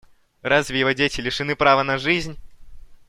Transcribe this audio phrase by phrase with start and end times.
[0.41, 2.35] Разве его дети лишены права на жизнь?